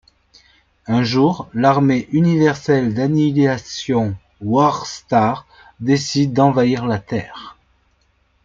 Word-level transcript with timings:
Un 0.87 1.03
jour, 1.03 1.47
l'Armée 1.53 2.07
universelle 2.11 2.95
d'annihilation 2.95 4.15
Warstar 4.43 5.45
décide 5.79 6.33
d'envahir 6.33 6.87
la 6.87 6.97
Terre. 6.97 7.55